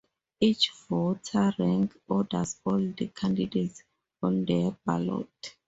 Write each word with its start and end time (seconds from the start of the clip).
Each 0.39 0.71
voter 0.89 1.53
rank-orders 1.59 2.59
all 2.65 2.83
of 2.89 2.95
the 2.95 3.09
candidates 3.09 3.83
on 4.23 4.45
their 4.45 4.71
ballot. 4.83 5.29